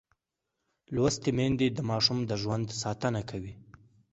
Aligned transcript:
لوستې 0.93 1.29
میندې 1.37 1.67
د 1.71 1.79
ماشوم 1.89 2.19
د 2.25 2.31
ژوند 2.41 2.67
ساتنه 2.81 3.21
کوي. 3.29 3.53